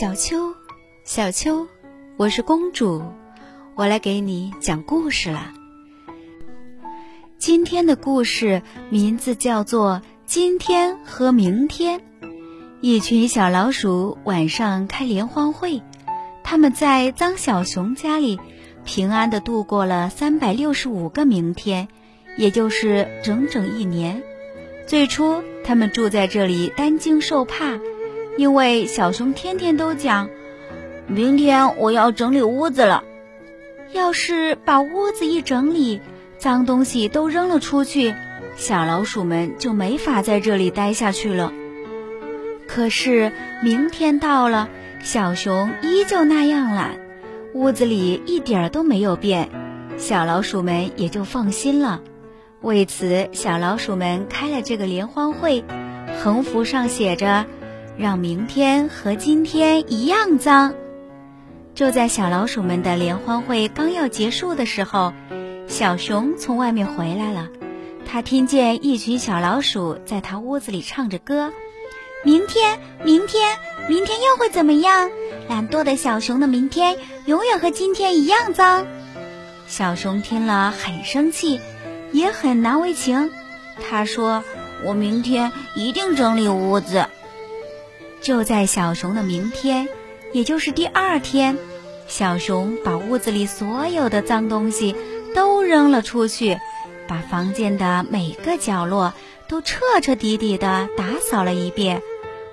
[0.00, 0.54] 小秋，
[1.02, 1.66] 小秋，
[2.16, 3.02] 我是公主，
[3.74, 5.52] 我来给你讲故事了。
[7.36, 11.98] 今天的故事名字叫做《今天和明天》。
[12.80, 15.82] 一群小老鼠晚上开联欢会，
[16.44, 18.38] 他们在脏小熊家里
[18.84, 21.88] 平安的度过了三百六十五个明天，
[22.36, 24.22] 也就是整整一年。
[24.86, 27.80] 最初，他们住在这里担惊受怕。
[28.38, 30.30] 因为小熊天天都讲，
[31.08, 33.02] 明天我要整理屋子了。
[33.92, 36.00] 要是把屋子一整理，
[36.38, 38.14] 脏东西都扔了出去，
[38.54, 41.52] 小老鼠们就没法在这里待下去了。
[42.68, 44.68] 可是明天到了，
[45.02, 47.00] 小熊依旧那样懒，
[47.54, 49.48] 屋子里一点都没有变，
[49.96, 52.02] 小老鼠们也就放心了。
[52.60, 55.64] 为此，小老鼠们开了这个联欢会，
[56.22, 57.44] 横幅上写着。
[57.98, 60.72] 让明天和今天一样脏。
[61.74, 65.12] 就在小老鼠们的联欢会刚要结束的时候，
[65.66, 67.48] 小熊从外面回来了。
[68.06, 71.52] 他听见一群小老鼠在他屋子里唱着歌
[72.24, 75.10] ：“明天，明天，明天又会怎么样？
[75.48, 76.96] 懒惰的小熊的明天
[77.26, 78.86] 永远和今天一样脏。”
[79.66, 81.60] 小熊听了很生气，
[82.12, 83.30] 也很难为情。
[83.90, 84.44] 他说
[84.86, 87.06] ：“我明天一定整理屋子。”
[88.20, 89.88] 就在小熊的明天，
[90.32, 91.56] 也就是第二天，
[92.06, 94.94] 小熊把屋子里所有的脏东西
[95.34, 96.58] 都扔了出去，
[97.06, 99.14] 把房间的每个角落
[99.48, 102.02] 都彻彻底底的打扫了一遍，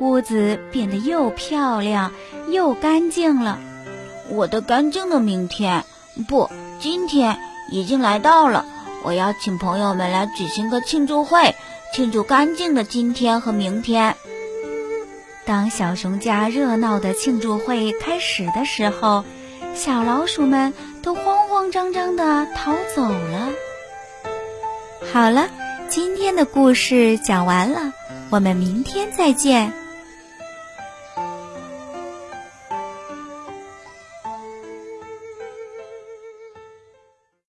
[0.00, 2.12] 屋子变得又漂亮
[2.48, 3.58] 又干净了。
[4.30, 5.84] 我的干净的明天，
[6.28, 6.48] 不，
[6.80, 7.38] 今天
[7.70, 8.64] 已经来到了。
[9.04, 11.54] 我要请朋友们来举行个庆祝会，
[11.94, 14.16] 庆祝干净的今天和明天。
[15.48, 19.24] 当小熊家热闹的庆祝会开始的时候，
[19.74, 23.48] 小老鼠们都慌慌张张的逃走了。
[25.10, 25.48] 好了，
[25.88, 27.94] 今天的故事讲完了，
[28.28, 29.72] 我们明天再见。